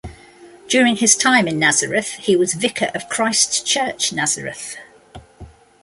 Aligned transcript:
During 0.67 0.95
his 0.95 1.15
time 1.15 1.47
in 1.47 1.59
Nazareth 1.59 2.13
he 2.13 2.35
was 2.35 2.55
vicar 2.55 2.89
of 2.95 3.07
Christ 3.07 3.67
Church, 3.67 4.11
Nazareth. 4.11 4.75